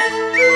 [0.00, 0.44] Música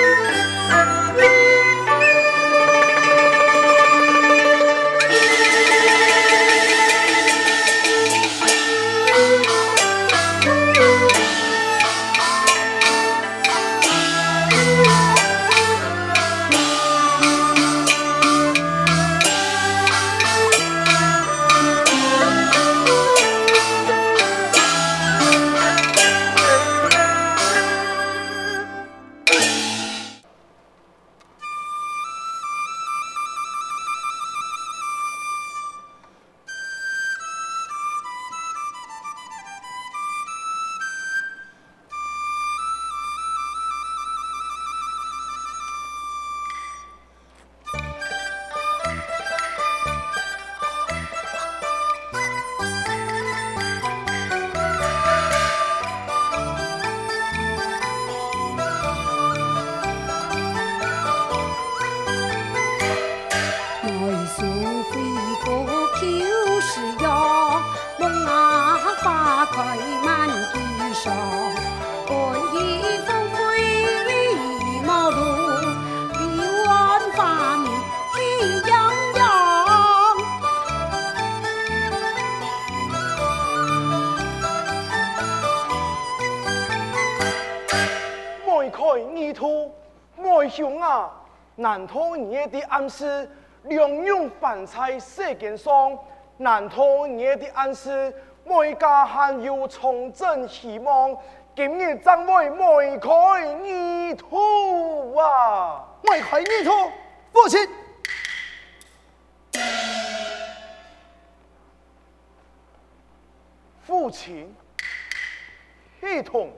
[91.55, 93.29] 难道你的暗示
[93.63, 95.97] 两用饭菜世间上？
[96.37, 98.13] 难道你的暗示
[98.45, 101.15] 每家还有重振希望？
[101.53, 105.85] 今日怎会梅开泥土啊？
[106.03, 106.71] 梅开泥土，
[107.33, 107.67] 父亲，
[113.81, 114.55] 父亲，
[115.99, 116.49] 系统，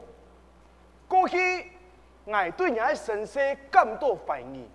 [1.08, 1.71] 过去
[2.32, 4.66] 我对你的身世感到怀疑。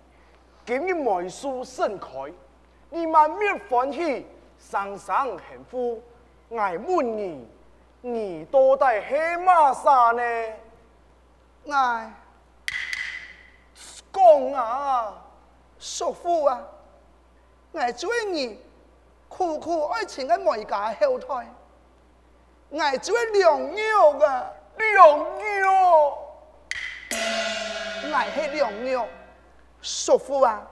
[0.63, 2.07] 今日梅树盛开，
[2.91, 4.27] 你满面欢喜，
[4.59, 6.01] 双双幸福。
[6.49, 7.49] 我问你，
[8.01, 10.53] 你到底黑马啥呢？
[11.63, 12.11] 我
[14.13, 15.25] 讲啊，
[15.79, 16.61] 叔父啊，
[17.71, 18.59] 我做你
[19.27, 21.47] 苦苦爱情的梅家后代，
[22.69, 25.19] 我做良药啊，良
[25.61, 26.17] 药，
[28.11, 29.07] 我系良药。
[29.81, 30.65] 叔父啊，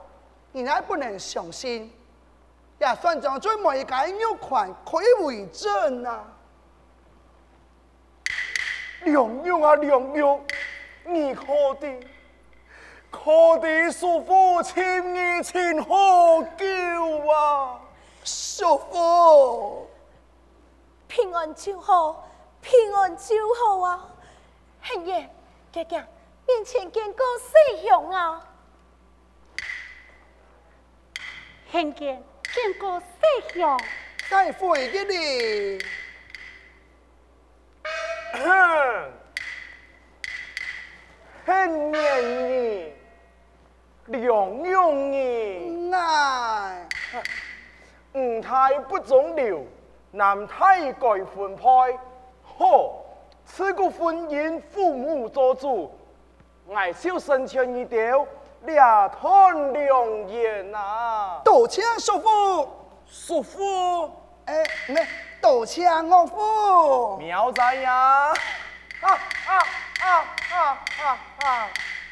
[0.52, 1.92] 你还不能相信，
[2.78, 6.24] 也算将最每个有款可以为证啊！
[9.04, 10.40] 良药啊良药，
[11.04, 11.44] 你可
[11.80, 12.00] 的，
[13.10, 17.80] 可的叔父千年前何久啊？
[18.24, 19.88] 叔父，
[21.06, 22.28] 平安就好，
[22.60, 24.04] 平安就好啊！
[24.82, 25.30] 행爷，
[25.72, 26.02] 哥哥，
[26.46, 28.40] 面前见过师兄啊！
[31.72, 32.22] 现见
[32.54, 33.06] 见过师
[33.52, 33.80] 兄，
[34.30, 35.78] 再会给你。
[38.38, 39.12] 哼，
[41.44, 42.94] 很黏你，
[44.06, 46.86] 两用你，哎，
[48.12, 49.66] 五太不中留，
[50.12, 51.64] 男太改分派。
[52.44, 53.04] 好，
[53.44, 55.92] 此个婚姻父母做主，
[56.74, 58.26] 爱笑生前一条。
[58.62, 61.40] 两团良言啊！
[61.44, 62.68] 多谢叔父，
[63.06, 64.10] 叔父，
[64.46, 64.54] 哎，
[64.88, 65.06] 没，
[65.40, 67.16] 多谢我父。
[67.18, 68.32] 妙哉呀！
[69.02, 69.56] 啊啊
[70.00, 71.44] 啊啊啊啊！
[71.44, 72.05] 红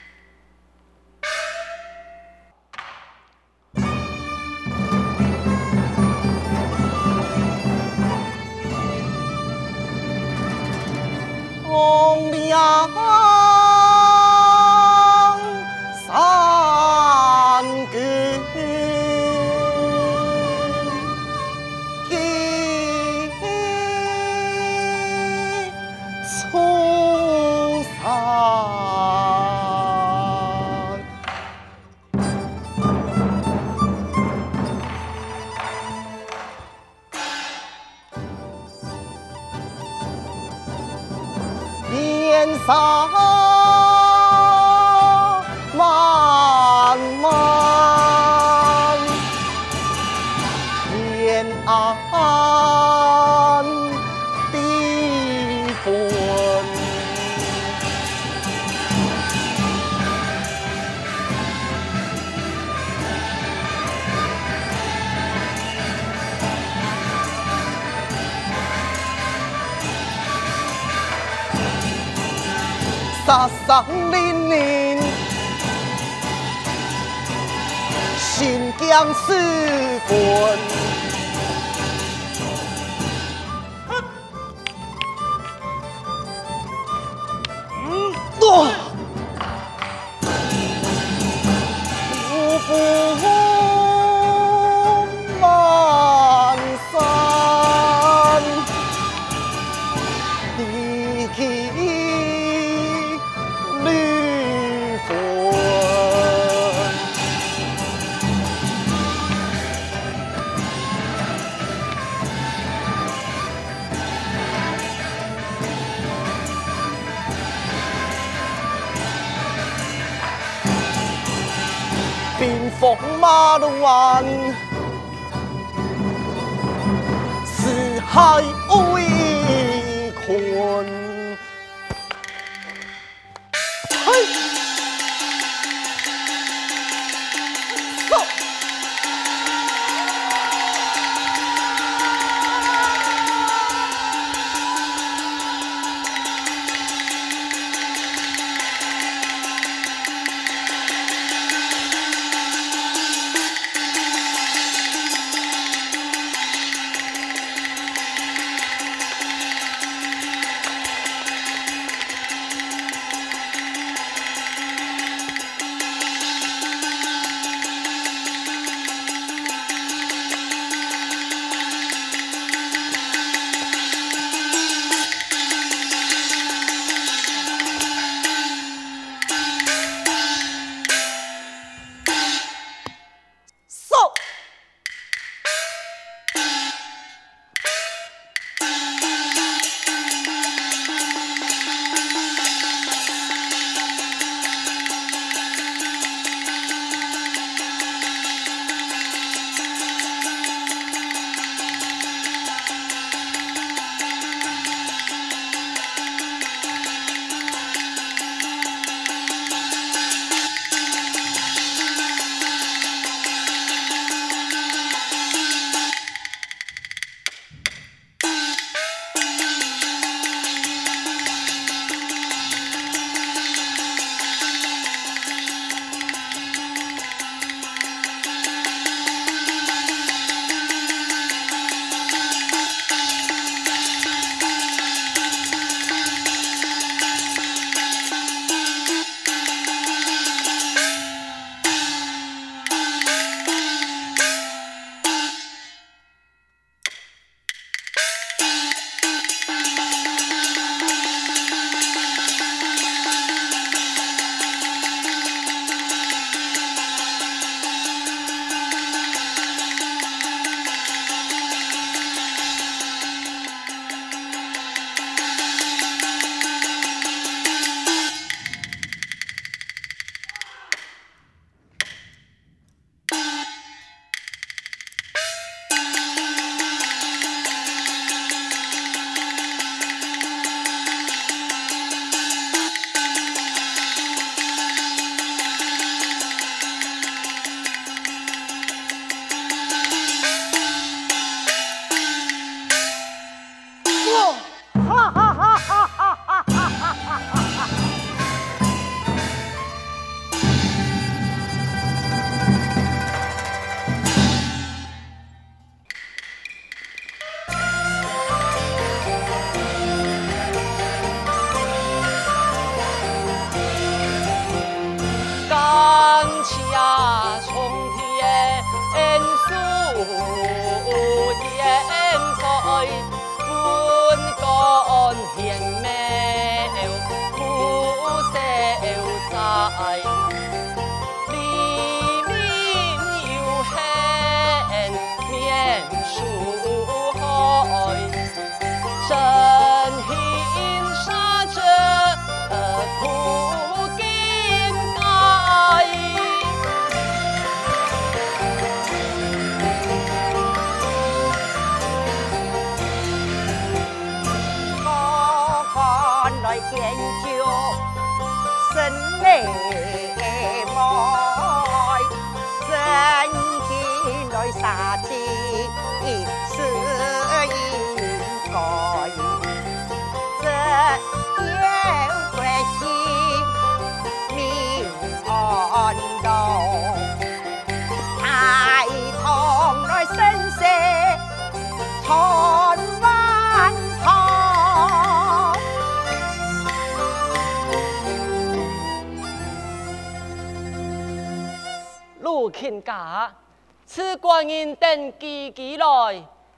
[392.64, 393.36] 如卿家，
[393.84, 395.86] 此官人登基以来，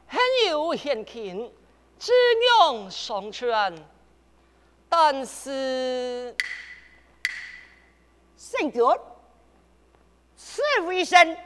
[0.06, 1.52] 很有贤勤，
[1.98, 2.12] 智
[2.60, 3.75] 勇双全。
[4.88, 6.32] 但是，
[8.36, 8.84] 圣君，
[10.36, 11.36] 此为甚？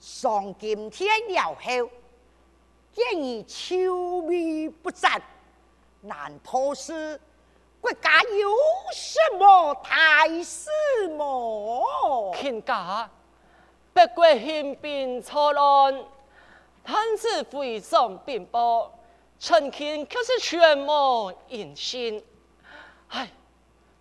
[0.00, 1.90] 上今天了后，
[2.92, 3.64] 建议诏
[4.22, 5.22] 靡不展，
[6.00, 7.20] 难道是
[7.80, 8.50] 国家有
[8.92, 10.68] 什么大事
[11.10, 12.34] 么？
[12.36, 13.08] 卿家，
[13.94, 15.94] 北国兴兵错乱，
[16.82, 18.98] 探子回上禀报，
[19.38, 22.24] 臣卿却是全无音信。
[23.08, 23.30] 唉，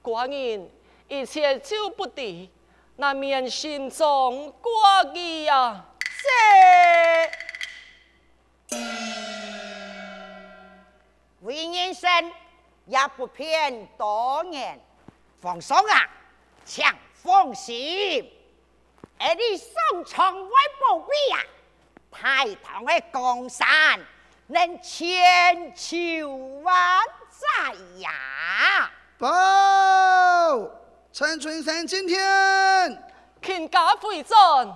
[0.02, 0.70] 寡人
[1.10, 2.50] 一切就不敌，
[2.96, 5.86] 难免心中挂记呀。
[8.70, 8.78] 是，
[11.42, 12.10] 为人生
[12.86, 14.80] 也不偏多言，
[15.42, 16.10] 皇上啊，
[16.64, 18.32] 请放心，
[19.24, 21.38] 而你上床为宝贝呀，
[22.10, 24.00] 太堂的江山
[24.48, 26.28] 能千秋
[26.64, 28.92] 万载呀。
[29.20, 29.30] 报，
[31.14, 33.04] 陈春生今天
[33.44, 34.76] 卿家回转，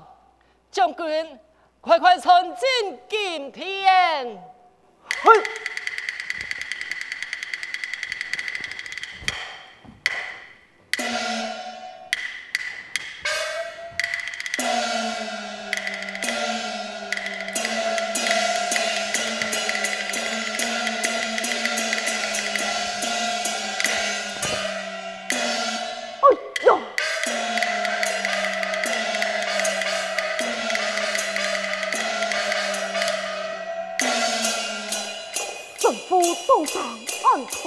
[0.70, 1.40] 将军
[1.82, 4.26] 快快传进今天。
[5.24, 5.65] 嘿。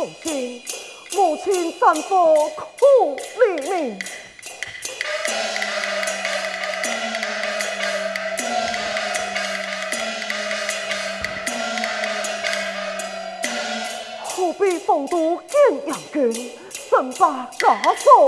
[0.08, 0.62] 从今
[1.12, 3.98] 母亲战火苦黎明，
[14.24, 18.26] 何必风度见杨军，身把枷锁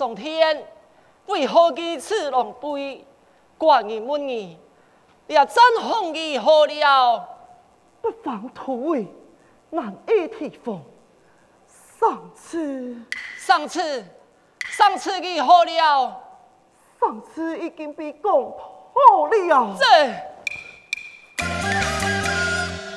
[0.00, 0.66] 上天，
[1.26, 3.02] 为何如此狼狈？
[3.58, 4.58] 怪你问你，
[5.26, 7.28] 你也真红衣何了？
[8.00, 9.06] 不妨突围，
[9.68, 10.80] 难以提防。
[11.98, 12.96] 上次，
[13.36, 14.02] 上次，
[14.70, 16.22] 上次你好了？
[16.98, 18.56] 上次已经被攻
[18.94, 19.76] 破了。
[19.78, 19.84] 这，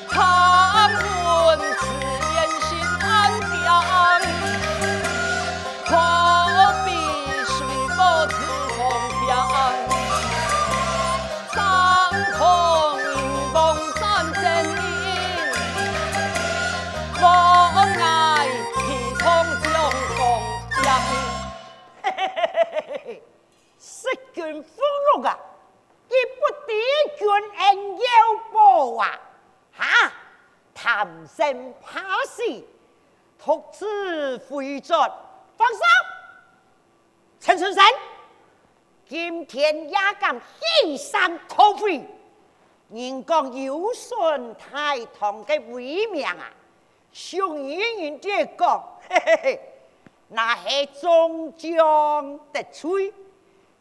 [0.10, 0.90] 他
[28.92, 29.20] 啊！
[29.72, 30.12] 哈，
[30.74, 32.44] 贪生怕死，
[33.40, 35.12] 徒子回转，
[35.58, 35.80] 放手。
[37.40, 37.84] 陈春生，
[39.08, 42.06] 今天也敢欺善可废，
[42.90, 46.52] 人讲有损太堂嘅威名啊！
[47.12, 49.60] 上一人这讲，嘿嘿嘿，
[50.30, 53.14] 那系中将的吹，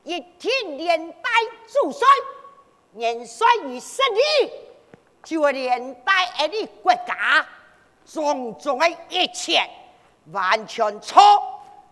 [0.02, 1.30] 一天连带
[1.66, 2.06] 主帅，
[2.90, 4.50] 年衰与胜利。
[5.22, 7.46] 就连带而你国家
[8.04, 9.62] 种种的一切。
[10.30, 11.20] 完全错，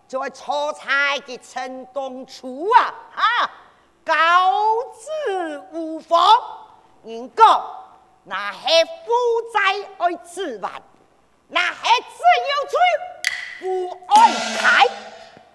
[0.07, 2.93] 就系错猜嘅陈东初啊！
[3.13, 3.51] 啊，
[4.05, 4.13] 高
[4.93, 6.17] 知无妨。
[7.03, 7.61] 人讲
[8.23, 9.11] 那系负
[9.53, 10.81] 债爱自还，
[11.49, 11.77] 那系
[12.15, 12.79] 自有罪
[13.59, 14.87] 不爱开。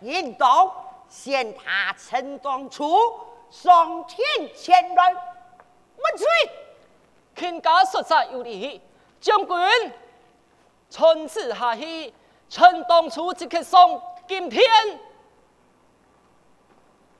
[0.00, 0.70] 应当
[1.08, 3.18] 限他陈东初
[3.50, 6.26] 上天前来我罪。
[7.36, 8.80] 卿家说实有理，
[9.20, 9.92] 将军
[10.88, 12.12] 从此下去。
[12.48, 14.62] 陈东初即刻送今天，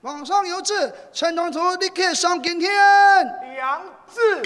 [0.01, 2.71] 皇上有旨，陈东初立刻送今天。
[3.55, 4.43] 两字。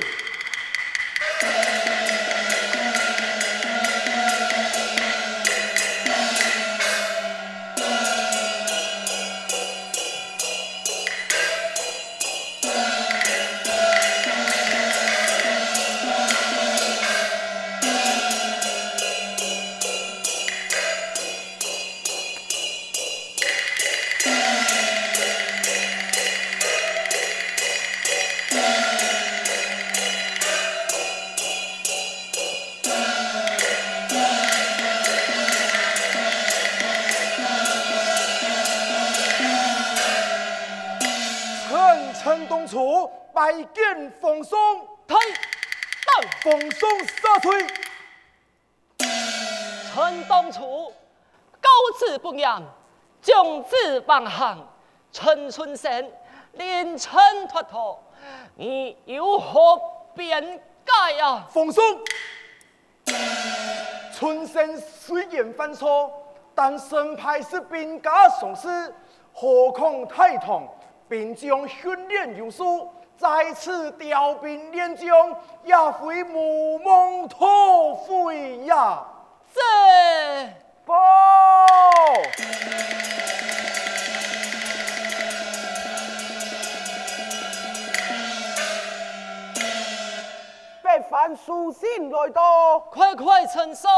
[42.51, 44.59] 东楚拜见奉送，
[45.07, 45.17] 退
[46.05, 47.65] 到奉送杀退。
[48.99, 50.93] 陈东楚
[51.61, 52.61] 高志不扬，
[53.23, 54.67] 将子放行，
[55.13, 56.11] 陈春生
[56.55, 57.97] 连陈脱逃，
[58.57, 59.81] 你有何
[60.17, 60.43] 辩
[60.85, 61.47] 解啊？
[61.53, 61.85] 奉送。
[64.13, 66.11] 春生虽然犯错，
[66.53, 68.93] 但身派是兵家雄士，
[69.33, 70.69] 何况太堂，
[71.11, 72.89] 兵将训练有素，
[73.19, 75.09] 再次调兵练将，
[75.65, 79.05] 也非无梦托灰呀。
[79.53, 79.61] 这
[80.87, 80.95] 报。
[90.81, 93.91] 别犯书信来到，快快呈送。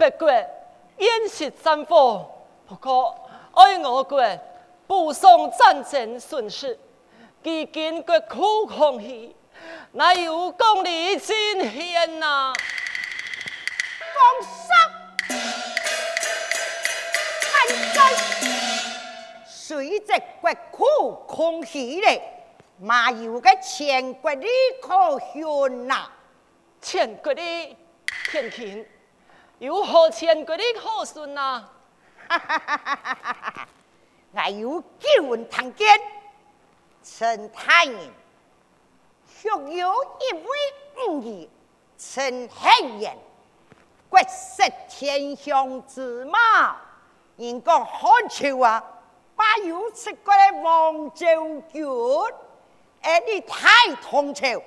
[0.00, 2.26] 别国宴席战火，
[2.66, 4.18] 不过爱我国
[4.86, 6.78] 不送战争损失，
[7.44, 9.36] 基金国苦空虚，
[9.92, 11.36] 哪有功利尽
[11.70, 12.54] 献呐？
[14.14, 14.74] 奉上，
[17.42, 18.00] 看真，
[19.46, 22.22] 随着国苦空虚嘞，
[22.78, 24.46] 嘛有个千国的
[24.80, 26.08] 可选呐，
[26.80, 27.76] 千国的
[28.30, 28.86] 天庭。
[29.60, 31.62] 有何千国的可顺呐？
[32.26, 33.68] 哈哈哈哈哈哈！
[34.32, 36.00] 我有旧闻堂见，
[37.04, 38.10] 陈太人
[39.26, 41.50] 学有一位武艺，
[41.98, 43.14] 陈庆元，
[44.08, 46.38] 国色天香之貌。
[47.36, 48.82] 人讲汉朝啊，
[49.36, 51.26] 把有出过的王昭
[51.70, 51.84] 君，
[53.02, 54.62] 而你太唐朝，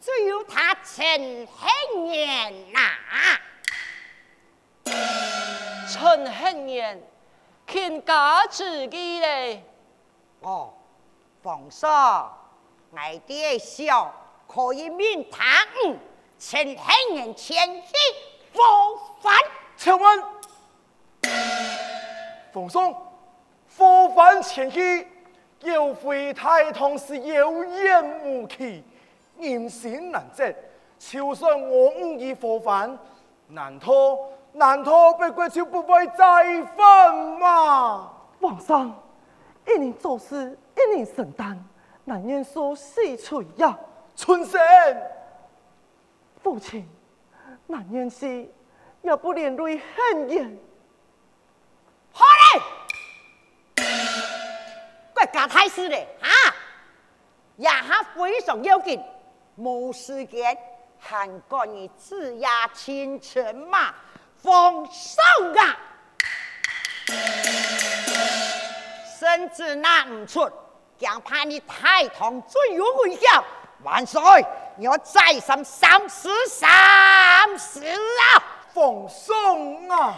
[0.00, 2.80] 只有他陈庆元呐。
[5.88, 7.02] 陈庆元，
[7.66, 9.64] 倾家之意嘞。
[10.40, 10.72] 哦，
[11.42, 12.32] 皇上，
[12.90, 14.12] 我爹笑
[14.46, 15.44] 可以免他
[15.84, 15.98] 嗯，
[16.38, 17.92] 陈庆元前去
[18.54, 18.62] 谋
[19.20, 19.34] 反。
[19.76, 20.24] 请问，
[22.52, 22.94] 奉送
[23.76, 25.08] 谋反前去，
[25.60, 28.84] 有非太同是有眼无气，
[29.38, 30.52] 人心难测。
[30.98, 32.98] 就算我无意谋反，
[33.48, 34.18] 难道？
[34.52, 38.10] 难道被鬼就不会再犯吗？
[38.40, 38.94] 皇上，
[39.66, 41.62] 一年做事一年承担，
[42.04, 43.78] 难言说细碎呀。
[44.16, 44.60] 春生，
[46.42, 46.88] 父亲，
[47.68, 48.48] 难言是
[49.02, 50.58] 也不连累恨言。
[52.10, 52.24] 好
[53.76, 53.84] 嘞，
[55.14, 56.26] 国家大事嘞啊，
[57.56, 59.00] 也还非常要紧，
[59.54, 60.58] 没时间
[60.98, 63.94] 还关你子牙亲臣嘛。
[64.42, 65.24] 奉上
[65.56, 65.76] 啊！
[69.18, 70.50] 甚至拿唔出，
[70.96, 73.28] 将怕你太堂最有危险。
[73.82, 74.20] 万岁！
[74.76, 78.42] 你要再三三十三十啊！
[78.72, 80.14] 放松啊！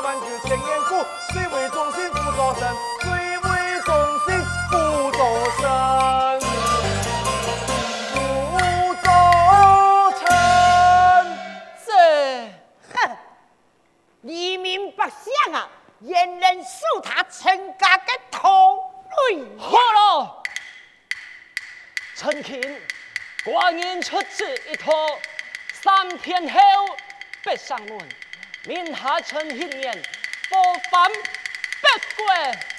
[0.00, 2.68] 万九千年古，谁为忠心不作神？
[3.00, 3.94] 谁为忠
[4.26, 4.76] 心不
[5.12, 5.20] 作
[5.60, 6.40] 神？
[8.12, 8.14] 辅
[9.02, 9.06] 佐
[10.18, 10.22] 臣。
[11.86, 11.88] 这，
[12.92, 13.16] 哼，
[14.22, 15.68] 黎民百姓啊，
[16.00, 18.92] 焉能恕他陈家的头
[19.30, 19.44] 锐？
[19.58, 20.42] 好了，
[22.16, 22.80] 陈卿，
[23.44, 24.92] 寡人出此一趟，
[25.72, 26.58] 三天后
[27.44, 28.08] 必上门。
[28.66, 30.02] 明下陈庆元，
[30.50, 31.20] 谋反别
[32.16, 32.73] 国。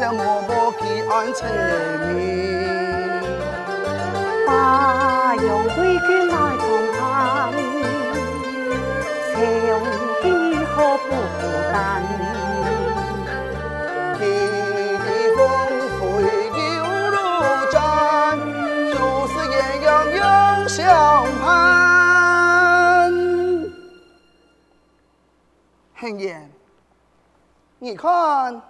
[0.00, 1.46] 意，朝朝暮暮寄安情
[2.16, 2.18] 意。
[4.46, 6.64] 把用归君来重
[6.98, 7.52] 盼，
[9.34, 9.70] 且用
[10.22, 12.02] 今日何不孤单？
[14.18, 14.20] 天
[15.04, 15.38] 地风
[15.98, 16.00] 吹
[16.56, 16.58] 旧
[17.10, 17.16] 路
[17.70, 17.78] 转，
[18.90, 18.94] 诸
[19.28, 20.20] 事邺阳永
[20.66, 20.78] 相
[21.42, 21.52] 盼。
[25.96, 26.50] 행言，
[27.78, 28.62] 你看，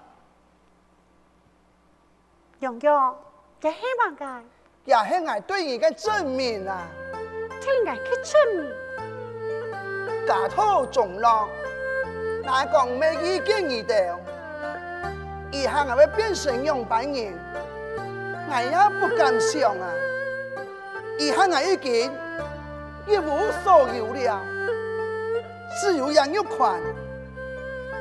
[2.70, 3.16] 洋洋，
[3.60, 4.24] 这希望个，
[4.84, 6.86] 也是俺对你的证明啊！
[7.60, 8.70] 听俺去证明。
[10.26, 11.48] 家头中落，
[12.46, 14.16] 俺讲没意见你的，
[15.50, 17.36] 以后我会变成样板人，
[18.50, 19.90] 俺也不敢想啊！
[21.18, 22.12] 以后俺已经
[23.06, 24.40] 一无所有了，
[25.80, 26.80] 只有杨玉环，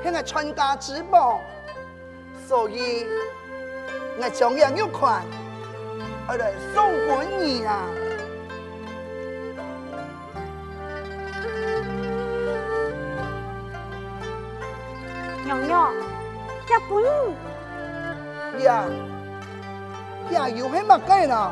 [0.03, 1.41] 现在全家之宝，
[2.47, 3.07] 所以
[4.21, 5.23] 俺将杨玉环
[6.27, 7.85] 而来送给你啊！
[15.47, 16.91] 洋洋，日本
[18.63, 18.83] 呀
[20.31, 21.51] 呀，有系乜计呢？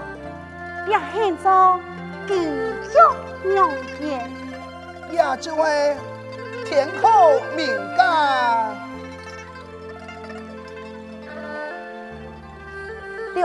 [0.87, 1.79] 也献作
[2.27, 3.69] 金玉良
[4.01, 4.29] 言，
[5.13, 5.95] 呀，这位
[6.65, 7.65] 天后敏
[7.97, 8.36] 感，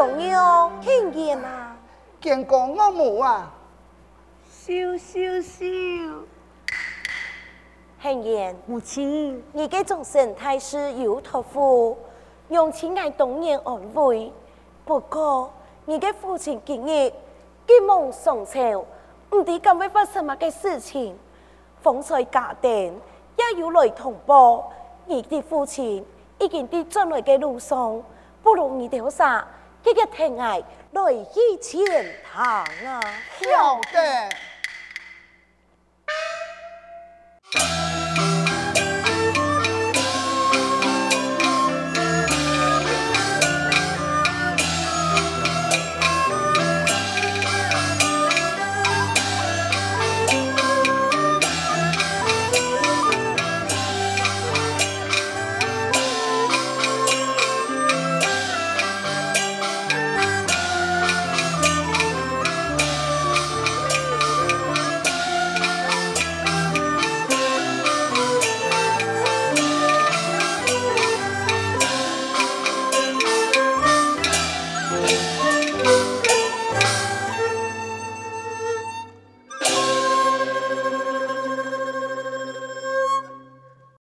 [0.06, 1.76] 良友听见啊！
[2.20, 3.52] 见过我母啊！
[4.50, 5.64] 羞羞羞！
[8.02, 11.96] 행言，母亲，你嘅终身大事有托付，
[12.48, 14.32] 用钱来当年安慰。
[14.84, 15.52] 不过，
[15.84, 17.12] 你嘅父亲今日
[17.64, 18.84] 急忙上朝，
[19.30, 21.16] 唔知今会发生乜嘅事情。
[21.80, 23.00] 方才家丁
[23.36, 24.72] 也有来通报，
[25.06, 26.04] 你的父亲
[26.38, 28.02] 已经伫转来嘅路上，
[28.42, 29.46] 不如你调查，
[29.82, 33.00] 给个疼 việc 堂啊！
[33.40, 34.30] 晓得